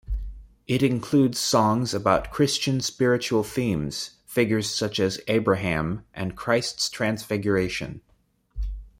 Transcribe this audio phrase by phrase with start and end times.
[0.65, 8.01] It includes songs about Christian spiritual themes, figures such as Abraham, and Christ's Transfiguration.